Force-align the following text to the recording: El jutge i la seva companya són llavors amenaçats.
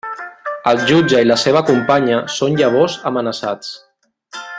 El 0.71 0.79
jutge 0.91 1.19
i 1.25 1.27
la 1.27 1.37
seva 1.41 1.61
companya 1.69 2.17
són 2.37 2.57
llavors 2.63 2.97
amenaçats. 3.11 3.71